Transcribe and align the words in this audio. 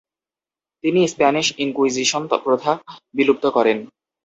তিনি 0.83 1.01
Spanish 1.07 1.47
Inquisition 1.57 2.23
প্রথা 2.45 2.71
বিলুপ্ত 3.13 3.45
করেন। 3.47 3.77